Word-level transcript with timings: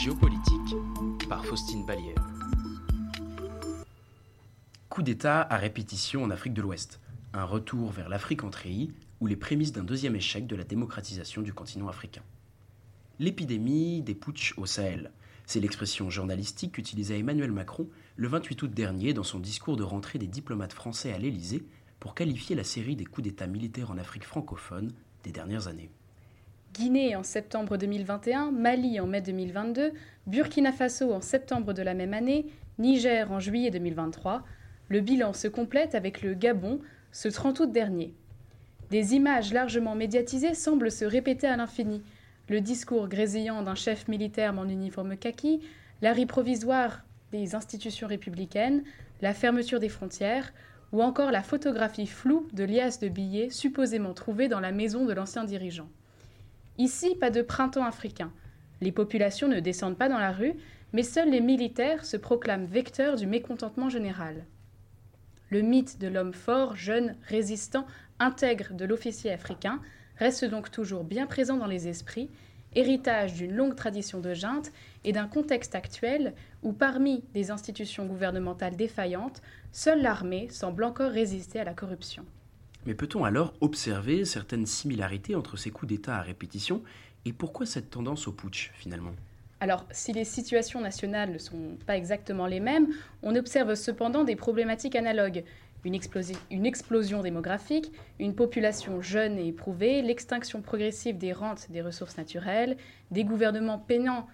Géopolitique 0.00 0.76
par 1.28 1.44
Faustine 1.44 1.84
Ballière. 1.84 2.24
Coup 4.88 5.02
d'État 5.02 5.42
à 5.42 5.56
répétition 5.56 6.22
en 6.22 6.30
Afrique 6.30 6.54
de 6.54 6.62
l'Ouest. 6.62 7.00
Un 7.32 7.42
retour 7.42 7.90
vers 7.90 8.08
l'Afrique 8.08 8.44
en 8.44 8.50
treillis 8.50 8.92
ou 9.20 9.26
les 9.26 9.34
prémices 9.34 9.72
d'un 9.72 9.82
deuxième 9.82 10.14
échec 10.14 10.46
de 10.46 10.54
la 10.54 10.62
démocratisation 10.62 11.42
du 11.42 11.52
continent 11.52 11.88
africain. 11.88 12.22
L'épidémie 13.18 14.02
des 14.02 14.14
putsch 14.14 14.54
au 14.56 14.66
Sahel. 14.66 15.10
C'est 15.46 15.58
l'expression 15.58 16.10
journalistique 16.10 16.72
qu'utilisa 16.72 17.16
Emmanuel 17.16 17.50
Macron 17.50 17.88
le 18.14 18.28
28 18.28 18.62
août 18.62 18.70
dernier 18.70 19.14
dans 19.14 19.24
son 19.24 19.40
discours 19.40 19.76
de 19.76 19.82
rentrée 19.82 20.20
des 20.20 20.28
diplomates 20.28 20.74
français 20.74 21.12
à 21.12 21.18
l'Élysée 21.18 21.64
pour 21.98 22.14
qualifier 22.14 22.54
la 22.54 22.64
série 22.64 22.94
des 22.94 23.04
coups 23.04 23.24
d'État 23.24 23.48
militaires 23.48 23.90
en 23.90 23.98
Afrique 23.98 24.24
francophone 24.24 24.92
des 25.24 25.32
dernières 25.32 25.66
années. 25.66 25.90
Guinée 26.74 27.16
en 27.16 27.22
septembre 27.24 27.76
2021, 27.76 28.52
Mali 28.52 29.00
en 29.00 29.06
mai 29.06 29.20
2022, 29.20 29.92
Burkina 30.26 30.70
Faso 30.70 31.12
en 31.12 31.20
septembre 31.20 31.72
de 31.72 31.82
la 31.82 31.94
même 31.94 32.14
année, 32.14 32.46
Niger 32.78 33.32
en 33.32 33.40
juillet 33.40 33.70
2023. 33.70 34.44
Le 34.88 35.00
bilan 35.00 35.32
se 35.32 35.48
complète 35.48 35.94
avec 35.94 36.22
le 36.22 36.34
Gabon 36.34 36.80
ce 37.10 37.28
30 37.28 37.60
août 37.60 37.72
dernier. 37.72 38.14
Des 38.90 39.14
images 39.14 39.52
largement 39.52 39.94
médiatisées 39.94 40.54
semblent 40.54 40.90
se 40.90 41.04
répéter 41.04 41.48
à 41.48 41.56
l'infini. 41.56 42.02
Le 42.48 42.60
discours 42.60 43.08
grésillant 43.08 43.62
d'un 43.62 43.74
chef 43.74 44.06
militaire 44.06 44.56
en 44.56 44.68
uniforme 44.68 45.16
kaki, 45.16 45.60
l'arrêt 46.00 46.26
provisoire 46.26 47.02
des 47.32 47.54
institutions 47.54 48.06
républicaines, 48.06 48.84
la 49.20 49.34
fermeture 49.34 49.80
des 49.80 49.88
frontières, 49.88 50.52
ou 50.92 51.02
encore 51.02 51.32
la 51.32 51.42
photographie 51.42 52.06
floue 52.06 52.46
de 52.52 52.64
liasses 52.64 53.00
de 53.00 53.08
billets 53.08 53.50
supposément 53.50 54.14
trouvées 54.14 54.48
dans 54.48 54.60
la 54.60 54.72
maison 54.72 55.06
de 55.06 55.12
l'ancien 55.12 55.44
dirigeant. 55.44 55.88
Ici, 56.78 57.16
pas 57.16 57.30
de 57.30 57.42
printemps 57.42 57.84
africain. 57.84 58.32
Les 58.80 58.92
populations 58.92 59.48
ne 59.48 59.58
descendent 59.58 59.98
pas 59.98 60.08
dans 60.08 60.18
la 60.18 60.30
rue, 60.30 60.54
mais 60.92 61.02
seuls 61.02 61.30
les 61.30 61.40
militaires 61.40 62.04
se 62.04 62.16
proclament 62.16 62.66
vecteurs 62.66 63.16
du 63.16 63.26
mécontentement 63.26 63.90
général. 63.90 64.44
Le 65.50 65.60
mythe 65.60 65.98
de 65.98 66.06
l'homme 66.06 66.32
fort, 66.32 66.76
jeune, 66.76 67.16
résistant, 67.26 67.84
intègre 68.20 68.74
de 68.74 68.84
l'officier 68.84 69.32
africain 69.32 69.80
reste 70.18 70.44
donc 70.44 70.70
toujours 70.70 71.02
bien 71.02 71.26
présent 71.26 71.56
dans 71.56 71.66
les 71.66 71.88
esprits, 71.88 72.30
héritage 72.74 73.34
d'une 73.34 73.54
longue 73.54 73.74
tradition 73.74 74.20
de 74.20 74.34
junte 74.34 74.70
et 75.04 75.12
d'un 75.12 75.26
contexte 75.26 75.74
actuel 75.74 76.34
où, 76.62 76.72
parmi 76.72 77.24
des 77.34 77.50
institutions 77.50 78.06
gouvernementales 78.06 78.76
défaillantes, 78.76 79.42
seule 79.72 80.02
l'armée 80.02 80.48
semble 80.50 80.84
encore 80.84 81.10
résister 81.10 81.58
à 81.58 81.64
la 81.64 81.74
corruption. 81.74 82.24
Mais 82.88 82.94
peut-on 82.94 83.24
alors 83.24 83.52
observer 83.60 84.24
certaines 84.24 84.64
similarités 84.64 85.34
entre 85.34 85.58
ces 85.58 85.70
coups 85.70 85.90
d'État 85.90 86.16
à 86.16 86.22
répétition 86.22 86.82
et 87.26 87.34
pourquoi 87.34 87.66
cette 87.66 87.90
tendance 87.90 88.26
au 88.28 88.32
putsch 88.32 88.70
finalement? 88.76 89.12
Alors, 89.60 89.84
si 89.90 90.14
les 90.14 90.24
situations 90.24 90.80
nationales 90.80 91.30
ne 91.30 91.36
sont 91.36 91.76
pas 91.86 91.98
exactement 91.98 92.46
les 92.46 92.60
mêmes, 92.60 92.88
on 93.22 93.36
observe 93.36 93.74
cependant 93.74 94.24
des 94.24 94.36
problématiques 94.36 94.96
analogues. 94.96 95.44
Une, 95.84 95.94
explosion, 95.94 97.22
démographique, 97.22 97.92
une 98.18 98.34
population 98.34 99.02
jeune 99.02 99.38
et 99.38 99.48
éprouvée, 99.48 100.00
l'extinction 100.00 100.62
progressive 100.62 101.18
des 101.18 101.34
rentes 101.34 101.70
des 101.70 101.82
ressources 101.82 102.16
naturelles, 102.16 102.78
des 103.10 103.24
gouvernements 103.24 103.78
peinants 103.78 104.26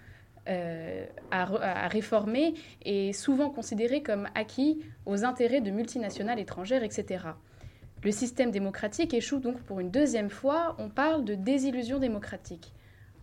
euh, 0.47 1.05
à, 1.29 1.87
réformer 1.89 2.53
et 2.83 3.11
souvent 3.11 3.49
considérés 3.49 4.01
comme 4.01 4.29
acquis 4.33 4.79
aux 5.05 5.25
intérêts 5.25 5.59
de 5.59 5.71
multinationales 5.71 6.39
étrangères, 6.39 6.83
etc. 6.83 7.25
Le 8.05 8.11
système 8.11 8.51
démocratique 8.51 9.15
échoue 9.15 9.39
donc 9.39 9.59
pour 9.61 9.79
une 9.79 9.89
deuxième 9.89 10.29
fois, 10.29 10.75
on 10.77 10.89
parle 10.89 11.25
de 11.25 11.33
désillusion 11.33 11.97
démocratique. 11.97 12.71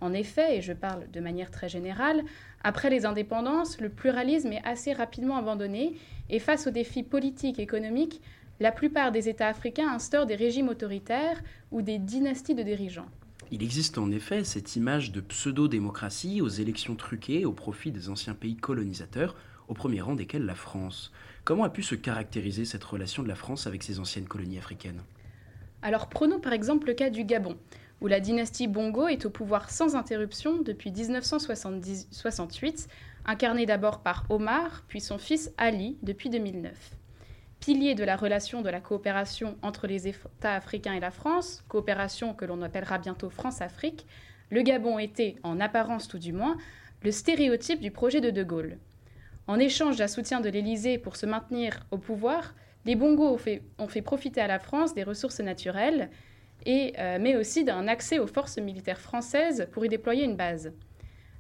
En 0.01 0.13
effet, 0.13 0.57
et 0.57 0.61
je 0.61 0.73
parle 0.73 1.09
de 1.13 1.21
manière 1.21 1.53
très 1.53 1.69
générale, 1.69 2.25
après 2.65 2.91
les 2.91 3.07
indépendances, 3.07 3.81
le 3.81 3.91
pluralisme 3.91 4.51
est 4.51 4.65
assez 4.65 4.93
rapidement 4.93 5.37
abandonné 5.37 5.95
et 6.31 6.41
face 6.41 6.67
aux 6.67 6.73
défis 6.73 7.05
politiques 7.05 7.61
et 7.61 7.63
économiques, 7.63 8.21
la 8.59 8.73
plupart 8.73 9.13
des 9.13 9.29
États 9.29 9.47
africains 9.47 9.89
instaurent 9.89 10.27
des 10.27 10.35
régimes 10.35 10.69
autoritaires 10.69 11.41
ou 11.71 11.81
des 11.81 11.99
dynasties 11.99 12.57
de 12.57 12.65
dirigeants. 12.65 13.09
Il 13.53 13.63
existe 13.63 13.99
en 13.99 14.11
effet 14.11 14.43
cette 14.43 14.75
image 14.75 15.13
de 15.13 15.21
pseudo-démocratie 15.21 16.41
aux 16.41 16.49
élections 16.49 16.97
truquées 16.97 17.45
au 17.45 17.53
profit 17.53 17.93
des 17.93 18.09
anciens 18.09 18.35
pays 18.35 18.57
colonisateurs, 18.57 19.37
au 19.73 19.75
premier 19.75 20.03
rang 20.03 20.15
desquels 20.15 20.45
la 20.45 20.55
France. 20.55 21.13
Comment 21.45 21.65
a 21.65 21.71
pu 21.71 21.83
se 21.83 21.95
caractériser 21.95 22.67
cette 22.67 22.85
relation 22.85 23.23
de 23.23 23.29
la 23.29 23.35
France 23.35 23.67
avec 23.67 23.83
ses 23.83 23.99
anciennes 23.99 24.29
colonies 24.29 24.59
africaines? 24.59 25.03
Alors 25.81 26.09
prenons 26.09 26.41
par 26.41 26.53
exemple 26.53 26.87
le 26.89 26.95
cas 26.95 27.09
du 27.09 27.25
Gabon, 27.25 27.57
où 28.03 28.07
la 28.07 28.21
dynastie 28.21 28.69
Bongo 28.69 29.09
est 29.09 29.25
au 29.25 29.31
pouvoir 29.31 29.71
sans 29.71 29.97
interruption 29.97 30.61
depuis 30.61 30.93
1968, 30.93 32.87
incarnée 33.25 33.65
d'abord 33.65 34.01
par 34.01 34.27
Omar, 34.29 34.83
puis 34.89 35.01
son 35.01 35.17
fils 35.17 35.51
Ali 35.57 35.97
depuis 36.03 36.29
2009 36.31 36.77
pilier 37.61 37.95
de 37.95 38.03
la 38.03 38.17
relation 38.17 38.61
de 38.61 38.69
la 38.69 38.81
coopération 38.81 39.57
entre 39.63 39.87
les 39.87 40.09
États 40.09 40.57
africains 40.57 40.95
et 40.95 41.01
la 41.01 41.13
France, 41.13 41.63
coopération 41.69 42.35
que 42.35 42.45
l'on 42.45 42.61
appellera 42.61 42.99
bientôt 42.99 43.31
France-Afrique, 43.31 44.05
le 44.51 44.63
Gabon 44.63 44.99
était, 44.99 45.37
en 45.45 45.61
apparence 45.61 46.09
tout 46.09 46.19
du 46.19 46.33
moins, 46.33 46.57
le 47.05 47.13
stéréotype 47.13 47.81
du 47.81 47.93
projet 47.93 48.21
de 48.21 48.31
De 48.31 48.43
Gaulle. 48.43 48.79
En 49.47 49.59
échange 49.59 49.97
d'un 49.97 50.09
soutien 50.09 50.41
de 50.41 50.49
l'Élysée 50.49 50.99
pour 50.99 51.17
se 51.17 51.27
maintenir 51.27 51.85
au 51.91 51.99
pouvoir, 51.99 52.55
les 52.85 52.97
fait, 53.39 53.63
ont 53.79 53.89
fait 53.89 54.03
profiter 54.03 54.41
à 54.41 54.47
la 54.47 54.59
France 54.59 54.95
des 54.95 55.03
ressources 55.03 55.41
naturelles, 55.41 56.11
et, 56.65 56.95
euh, 56.99 57.19
mais 57.21 57.37
aussi 57.37 57.65
d'un 57.65 57.89
accès 57.89 58.19
aux 58.19 58.27
forces 58.27 58.59
militaires 58.59 59.01
françaises 59.01 59.67
pour 59.73 59.85
y 59.85 59.89
déployer 59.89 60.25
une 60.25 60.37
base. 60.37 60.73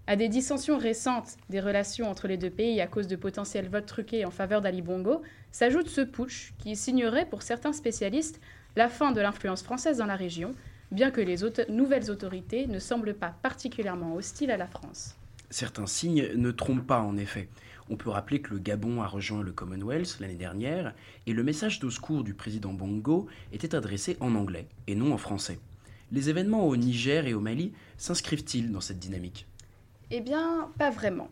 À 0.08 0.16
des 0.16 0.28
dissensions 0.28 0.78
récentes 0.78 1.36
des 1.48 1.60
relations 1.60 2.10
entre 2.10 2.26
les 2.26 2.36
deux 2.36 2.50
pays 2.50 2.80
à 2.80 2.88
cause 2.88 3.06
de 3.06 3.14
potentiels 3.14 3.68
votes 3.68 3.86
truqués 3.86 4.24
en 4.24 4.32
faveur 4.32 4.60
d'Ali 4.60 4.82
Bongo, 4.82 5.22
s'ajoute 5.52 5.88
ce 5.88 6.00
putsch 6.00 6.54
qui 6.58 6.74
signerait 6.74 7.26
pour 7.26 7.42
certains 7.42 7.72
spécialistes 7.72 8.40
la 8.74 8.88
fin 8.88 9.12
de 9.12 9.20
l'influence 9.20 9.62
française 9.62 9.98
dans 9.98 10.06
la 10.06 10.16
région, 10.16 10.50
bien 10.90 11.12
que 11.12 11.20
les 11.20 11.36
nouvelles 11.68 12.10
autorités 12.10 12.66
ne 12.66 12.80
semblent 12.80 13.14
pas 13.14 13.34
particulièrement 13.42 14.16
hostiles 14.16 14.50
à 14.50 14.56
la 14.56 14.66
France. 14.66 15.16
Certains 15.52 15.86
signes 15.86 16.30
ne 16.34 16.50
trompent 16.50 16.86
pas 16.86 17.02
en 17.02 17.18
effet. 17.18 17.50
On 17.90 17.96
peut 17.96 18.08
rappeler 18.08 18.40
que 18.40 18.54
le 18.54 18.58
Gabon 18.58 19.02
a 19.02 19.06
rejoint 19.06 19.42
le 19.42 19.52
Commonwealth 19.52 20.16
l'année 20.18 20.34
dernière 20.34 20.94
et 21.26 21.34
le 21.34 21.42
message 21.42 21.78
de 21.78 21.90
secours 21.90 22.24
du 22.24 22.32
président 22.32 22.72
Bongo 22.72 23.26
était 23.52 23.74
adressé 23.74 24.16
en 24.20 24.34
anglais 24.34 24.66
et 24.86 24.94
non 24.94 25.12
en 25.12 25.18
français. 25.18 25.58
Les 26.10 26.30
événements 26.30 26.66
au 26.66 26.74
Niger 26.78 27.26
et 27.26 27.34
au 27.34 27.40
Mali 27.40 27.74
s'inscrivent-ils 27.98 28.72
dans 28.72 28.80
cette 28.80 28.98
dynamique? 28.98 29.46
Eh 30.10 30.22
bien, 30.22 30.70
pas 30.78 30.88
vraiment. 30.88 31.28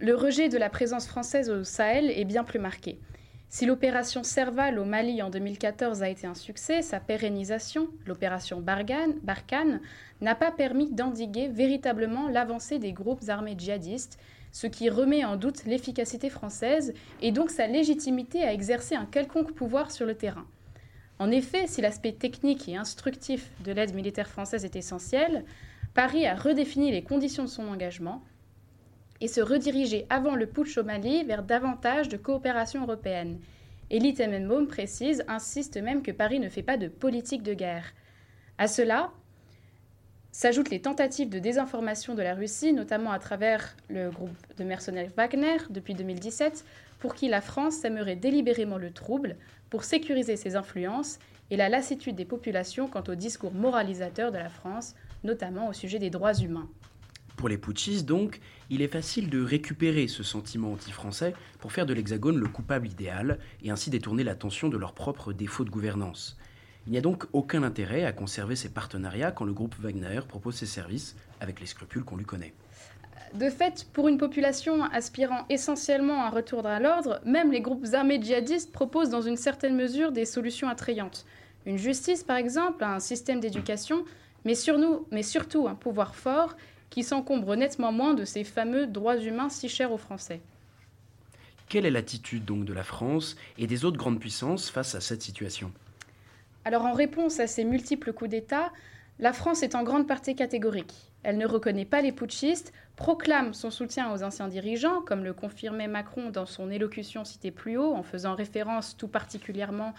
Le 0.00 0.16
rejet 0.16 0.48
de 0.48 0.58
la 0.58 0.68
présence 0.68 1.06
française 1.06 1.48
au 1.48 1.62
Sahel 1.62 2.10
est 2.10 2.24
bien 2.24 2.42
plus 2.42 2.58
marqué. 2.58 2.98
Si 3.48 3.66
l'opération 3.66 4.24
Serval 4.24 4.78
au 4.78 4.84
Mali 4.84 5.22
en 5.22 5.30
2014 5.30 6.02
a 6.02 6.08
été 6.08 6.26
un 6.26 6.34
succès, 6.34 6.82
sa 6.82 6.98
pérennisation, 6.98 7.88
l'opération 8.06 8.60
Barkhane, 8.60 9.80
n'a 10.20 10.34
pas 10.34 10.50
permis 10.50 10.90
d'endiguer 10.90 11.48
véritablement 11.48 12.28
l'avancée 12.28 12.78
des 12.78 12.92
groupes 12.92 13.28
armés 13.28 13.54
djihadistes, 13.56 14.18
ce 14.50 14.66
qui 14.66 14.88
remet 14.88 15.24
en 15.24 15.36
doute 15.36 15.64
l'efficacité 15.66 16.30
française 16.30 16.94
et 17.20 17.32
donc 17.32 17.50
sa 17.50 17.66
légitimité 17.66 18.42
à 18.44 18.52
exercer 18.52 18.94
un 18.94 19.06
quelconque 19.06 19.52
pouvoir 19.52 19.90
sur 19.90 20.06
le 20.06 20.14
terrain. 20.14 20.46
En 21.18 21.30
effet, 21.30 21.66
si 21.66 21.80
l'aspect 21.80 22.12
technique 22.12 22.68
et 22.68 22.76
instructif 22.76 23.50
de 23.64 23.72
l'aide 23.72 23.94
militaire 23.94 24.28
française 24.28 24.64
est 24.64 24.76
essentiel, 24.76 25.44
Paris 25.94 26.26
a 26.26 26.34
redéfini 26.34 26.90
les 26.90 27.02
conditions 27.02 27.44
de 27.44 27.48
son 27.48 27.68
engagement 27.68 28.22
et 29.20 29.28
se 29.28 29.40
rediriger 29.40 30.06
avant 30.10 30.34
le 30.34 30.46
putsch 30.46 30.78
au 30.78 30.84
Mali 30.84 31.24
vers 31.24 31.42
davantage 31.42 32.08
de 32.08 32.16
coopération 32.16 32.82
européenne. 32.82 33.38
Elie 33.90 34.14
Tenenbaum 34.14 34.66
précise, 34.66 35.24
insiste 35.28 35.76
même 35.76 36.02
que 36.02 36.10
Paris 36.10 36.40
ne 36.40 36.48
fait 36.48 36.62
pas 36.62 36.76
de 36.76 36.88
politique 36.88 37.42
de 37.42 37.54
guerre. 37.54 37.92
À 38.58 38.66
cela 38.66 39.10
s'ajoutent 40.32 40.70
les 40.70 40.80
tentatives 40.80 41.28
de 41.28 41.38
désinformation 41.38 42.14
de 42.14 42.22
la 42.22 42.34
Russie, 42.34 42.72
notamment 42.72 43.12
à 43.12 43.18
travers 43.18 43.76
le 43.88 44.10
groupe 44.10 44.36
de 44.56 44.64
mercenaires 44.64 45.10
Wagner 45.16 45.58
depuis 45.70 45.94
2017, 45.94 46.64
pour 46.98 47.14
qui 47.14 47.28
la 47.28 47.40
France 47.40 47.74
sèmerait 47.74 48.16
délibérément 48.16 48.78
le 48.78 48.90
trouble 48.90 49.36
pour 49.70 49.84
sécuriser 49.84 50.36
ses 50.36 50.56
influences 50.56 51.18
et 51.50 51.56
la 51.56 51.68
lassitude 51.68 52.16
des 52.16 52.24
populations 52.24 52.88
quant 52.88 53.04
au 53.06 53.14
discours 53.14 53.52
moralisateur 53.52 54.32
de 54.32 54.38
la 54.38 54.48
France 54.48 54.94
notamment 55.22 55.68
au 55.68 55.72
sujet 55.72 55.98
des 55.98 56.10
droits 56.10 56.34
humains. 56.34 56.68
Pour 57.36 57.48
les 57.48 57.58
putschistes, 57.58 58.06
donc, 58.06 58.40
il 58.70 58.80
est 58.80 58.88
facile 58.88 59.28
de 59.28 59.42
récupérer 59.42 60.08
ce 60.08 60.22
sentiment 60.22 60.72
anti-français 60.72 61.34
pour 61.58 61.72
faire 61.72 61.86
de 61.86 61.92
l'Hexagone 61.92 62.38
le 62.38 62.46
coupable 62.46 62.88
idéal 62.88 63.38
et 63.62 63.70
ainsi 63.70 63.90
détourner 63.90 64.24
l'attention 64.24 64.68
de 64.68 64.78
leurs 64.78 64.94
propres 64.94 65.32
défauts 65.32 65.64
de 65.64 65.70
gouvernance. 65.70 66.38
Il 66.86 66.92
n'y 66.92 66.98
a 66.98 67.02
donc 67.02 67.24
aucun 67.32 67.62
intérêt 67.62 68.04
à 68.04 68.12
conserver 68.12 68.56
ces 68.56 68.68
partenariats 68.68 69.32
quand 69.32 69.44
le 69.44 69.52
groupe 69.52 69.74
Wagner 69.80 70.20
propose 70.28 70.54
ses 70.54 70.66
services 70.66 71.16
avec 71.40 71.60
les 71.60 71.66
scrupules 71.66 72.04
qu'on 72.04 72.16
lui 72.16 72.24
connaît. 72.24 72.54
De 73.34 73.50
fait, 73.50 73.88
pour 73.92 74.06
une 74.06 74.18
population 74.18 74.84
aspirant 74.84 75.44
essentiellement 75.48 76.22
à 76.22 76.26
un 76.26 76.30
retour 76.30 76.66
à 76.66 76.78
l'ordre, 76.78 77.20
même 77.24 77.50
les 77.50 77.62
groupes 77.62 77.86
armés 77.94 78.22
djihadistes 78.22 78.70
proposent 78.70 79.10
dans 79.10 79.22
une 79.22 79.36
certaine 79.36 79.74
mesure 79.74 80.12
des 80.12 80.24
solutions 80.24 80.68
attrayantes. 80.68 81.26
Une 81.66 81.78
justice, 81.78 82.22
par 82.22 82.36
exemple, 82.36 82.84
un 82.84 83.00
système 83.00 83.40
d'éducation 83.40 84.04
mais, 84.44 84.54
sur 84.54 84.78
nous, 84.78 85.06
mais 85.10 85.22
surtout 85.22 85.66
un 85.66 85.74
pouvoir 85.74 86.14
fort 86.14 86.56
qui 86.94 87.02
s'encombre 87.02 87.56
nettement 87.56 87.90
moins 87.90 88.14
de 88.14 88.24
ces 88.24 88.44
fameux 88.44 88.86
droits 88.86 89.18
humains 89.18 89.48
si 89.48 89.68
chers 89.68 89.90
aux 89.90 89.98
Français. 89.98 90.40
Quelle 91.68 91.86
est 91.86 91.90
l'attitude 91.90 92.44
donc 92.44 92.64
de 92.64 92.72
la 92.72 92.84
France 92.84 93.34
et 93.58 93.66
des 93.66 93.84
autres 93.84 93.96
grandes 93.96 94.20
puissances 94.20 94.70
face 94.70 94.94
à 94.94 95.00
cette 95.00 95.20
situation? 95.20 95.72
Alors 96.64 96.84
en 96.84 96.92
réponse 96.92 97.40
à 97.40 97.48
ces 97.48 97.64
multiples 97.64 98.12
coups 98.12 98.30
d'État, 98.30 98.72
la 99.18 99.32
France 99.32 99.64
est 99.64 99.74
en 99.74 99.82
grande 99.82 100.06
partie 100.06 100.36
catégorique. 100.36 100.94
Elle 101.24 101.36
ne 101.36 101.48
reconnaît 101.48 101.84
pas 101.84 102.00
les 102.00 102.12
putschistes, 102.12 102.72
proclame 102.94 103.54
son 103.54 103.72
soutien 103.72 104.12
aux 104.12 104.22
anciens 104.22 104.46
dirigeants, 104.46 105.00
comme 105.00 105.24
le 105.24 105.32
confirmait 105.32 105.88
Macron 105.88 106.30
dans 106.30 106.46
son 106.46 106.70
élocution 106.70 107.24
citée 107.24 107.50
plus 107.50 107.76
haut, 107.76 107.92
en 107.92 108.04
faisant 108.04 108.36
référence 108.36 108.96
tout 108.96 109.08
particulièrement 109.08 109.94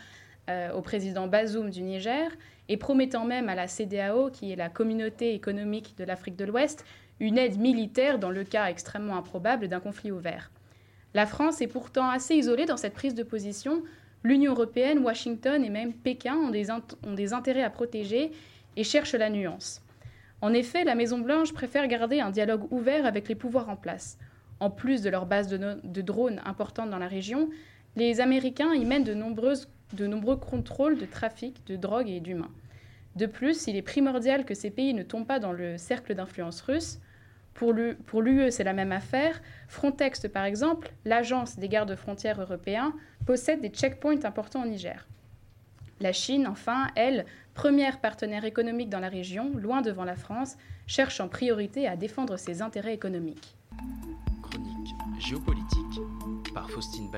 euh, 0.50 0.72
au 0.74 0.82
président 0.82 1.28
Bazoum 1.28 1.70
du 1.70 1.82
Niger, 1.82 2.32
et 2.70 2.78
promettant 2.78 3.26
même 3.26 3.50
à 3.50 3.56
la 3.56 3.68
CDAO, 3.68 4.30
qui 4.32 4.52
est 4.52 4.56
la 4.56 4.70
communauté 4.70 5.34
économique 5.34 5.96
de 5.98 6.04
l'Afrique 6.04 6.36
de 6.36 6.46
l'Ouest, 6.46 6.86
une 7.20 7.38
aide 7.38 7.58
militaire 7.58 8.20
dans 8.20 8.30
le 8.32 8.44
cas 8.44 8.68
extrêmement 8.68 9.18
improbable 9.18 9.68
d'un 9.68 9.80
conflit 9.80 10.12
ouvert. 10.12 10.52
La 11.14 11.26
France 11.26 11.62
est 11.62 11.68
pourtant 11.68 12.10
assez 12.10 12.36
isolée 12.36 12.66
dans 12.66 12.78
cette 12.78 12.94
prise 12.94 13.16
de 13.16 13.24
position. 13.24 13.84
L'Union 14.24 14.52
européenne, 14.52 15.00
Washington 15.00 15.64
et 15.64 15.70
même 15.70 15.94
Pékin 15.94 16.36
ont 16.36 16.50
des, 16.50 17.34
intérêts 17.34 17.64
à 17.64 17.70
protéger 17.70 18.32
et 18.76 18.84
cherchent 18.84 19.14
la 19.14 19.30
nuance. 19.30 19.82
En 20.42 20.52
effet, 20.52 20.84
la 20.84 20.96
Maison-Blanche 20.96 21.54
préfère 21.54 21.88
garder 21.88 22.20
un 22.20 22.32
dialogue 22.32 22.72
ouvert 22.72 23.06
avec 23.06 23.30
les 23.30 23.36
pouvoirs 23.36 23.70
en 23.70 23.78
place. 23.78 24.18
En 24.60 24.70
plus 24.70 25.02
de 25.02 25.10
leur 25.10 25.26
base 25.26 25.48
de, 25.48 26.02
drones 26.02 26.42
importante 26.46 26.90
dans 26.90 27.00
la 27.00 27.08
région, 27.08 27.50
les 27.96 28.20
Américains 28.20 28.74
y 28.74 28.84
mènent 28.84 29.04
de, 29.06 29.14
de 29.94 30.08
nombreux 30.08 30.38
contrôles 30.38 30.98
de 30.98 31.06
trafic 31.06 31.66
de 31.68 31.76
drogue 31.76 32.10
et 32.10 32.20
d'humains. 32.20 32.52
De 33.16 33.26
plus, 33.26 33.68
il 33.68 33.76
est 33.76 33.82
primordial 33.82 34.46
que 34.46 34.54
ces 34.54 34.70
pays 34.70 34.94
ne 34.94 35.04
tombent 35.04 35.28
pas 35.28 35.40
dans 35.40 35.54
le 35.54 35.78
cercle 35.78 36.16
d'influence 36.16 36.62
russe. 36.62 37.00
Pour 37.54 37.72
l'UE, 37.72 38.52
c'est 38.52 38.66
la 38.66 38.74
même 38.74 38.92
affaire. 38.92 39.42
Frontex, 39.70 40.28
par 40.28 40.44
exemple, 40.44 40.92
l'agence 41.06 41.58
des 41.58 41.70
gardes 41.70 41.96
frontières 41.96 42.42
européens, 42.42 42.94
possède 43.26 43.62
des 43.62 43.70
checkpoints 43.70 44.26
importants 44.26 44.64
au 44.64 44.68
Niger. 44.68 45.08
La 46.02 46.12
Chine, 46.12 46.46
enfin, 46.48 46.88
elle, 46.96 47.26
première 47.54 48.02
partenaire 48.02 48.44
économique 48.44 48.90
dans 48.90 49.00
la 49.00 49.08
région, 49.08 49.52
loin 49.56 49.82
devant 49.82 50.04
la 50.04 50.18
France, 50.18 50.58
cherche 50.86 51.22
en 51.22 51.30
priorité 51.30 51.88
à 51.88 51.96
défendre 51.96 52.36
ses 52.36 52.62
intérêts 52.62 52.94
économiques. 52.94 53.56
Chronique 54.42 54.94
géopolitique 55.20 56.02
par 56.54 56.70
Faustine. 56.70 57.10